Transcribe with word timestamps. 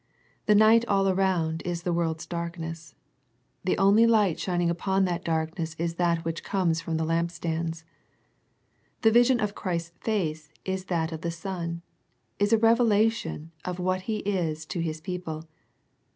The 0.47 0.55
night 0.55 0.83
all 0.87 1.07
around 1.09 1.61
is 1.61 1.83
the 1.83 1.93
world's 1.93 2.25
darkness. 2.25 2.95
The 3.63 3.77
only 3.77 4.07
light 4.07 4.39
shining 4.39 4.71
upon 4.71 5.05
that 5.05 5.23
darkness 5.23 5.75
is 5.77 5.93
that 5.97 6.25
which 6.25 6.43
comes 6.43 6.81
from 6.81 6.97
the 6.97 7.05
lamp 7.05 7.29
stands. 7.29 7.85
The 9.03 9.11
vision 9.11 9.39
of 9.39 9.53
Christ's 9.53 9.91
face 9.99 10.49
as 10.65 10.85
that 10.85 11.11
of 11.11 11.21
the 11.21 11.29
sun, 11.29 11.83
is 12.39 12.51
a 12.51 12.57
revelation 12.57 13.51
of 13.63 13.77
what 13.77 14.01
He 14.09 14.21
is 14.25 14.65
to 14.73 14.79
His 14.79 15.01
people. 15.01 15.47